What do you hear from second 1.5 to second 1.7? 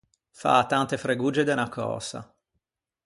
unna